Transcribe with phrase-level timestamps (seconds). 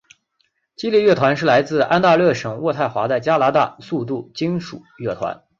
[0.75, 5.43] 激励乐团是来自安大略省渥太华的加拿大速度金属乐团。